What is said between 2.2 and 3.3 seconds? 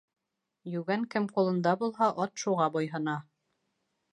ат шуға буйһона.